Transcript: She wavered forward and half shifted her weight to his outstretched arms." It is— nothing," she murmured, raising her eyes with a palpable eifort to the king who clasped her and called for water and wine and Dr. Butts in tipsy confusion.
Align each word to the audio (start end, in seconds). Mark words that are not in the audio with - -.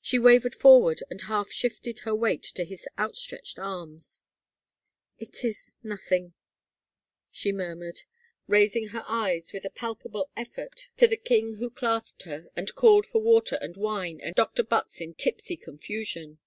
She 0.00 0.18
wavered 0.18 0.56
forward 0.56 1.00
and 1.10 1.20
half 1.22 1.52
shifted 1.52 2.00
her 2.00 2.12
weight 2.12 2.42
to 2.42 2.64
his 2.64 2.88
outstretched 2.98 3.56
arms." 3.56 4.20
It 5.20 5.44
is— 5.44 5.76
nothing," 5.94 6.34
she 7.30 7.52
murmured, 7.52 8.00
raising 8.48 8.88
her 8.88 9.04
eyes 9.06 9.52
with 9.52 9.64
a 9.64 9.70
palpable 9.70 10.28
eifort 10.36 10.88
to 10.96 11.06
the 11.06 11.16
king 11.16 11.58
who 11.58 11.70
clasped 11.70 12.24
her 12.24 12.50
and 12.56 12.74
called 12.74 13.06
for 13.06 13.22
water 13.22 13.58
and 13.62 13.76
wine 13.76 14.20
and 14.20 14.34
Dr. 14.34 14.64
Butts 14.64 15.00
in 15.00 15.14
tipsy 15.14 15.56
confusion. 15.56 16.40